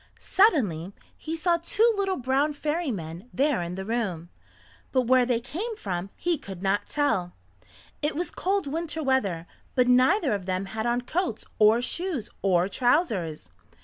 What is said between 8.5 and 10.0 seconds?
winter weather, but